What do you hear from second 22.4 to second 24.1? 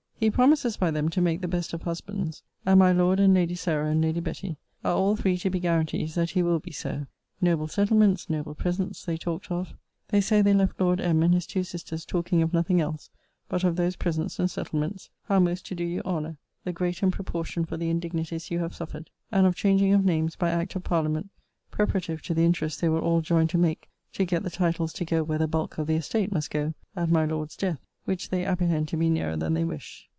interest they will all join to make